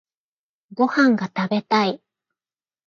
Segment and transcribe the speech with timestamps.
[0.73, 2.01] ご飯が食べたい。